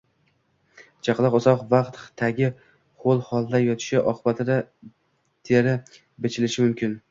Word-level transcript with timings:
Chaqaloq 1.07 1.35
uzoq 1.39 1.61
vaqt 1.73 1.99
tagi 2.21 2.49
ho‘l 3.05 3.21
holda 3.29 3.63
yotishi 3.65 4.03
oqibatida 4.15 4.59
teri 5.51 5.79
bichilishi 5.91 6.69
mumkin. 6.69 7.01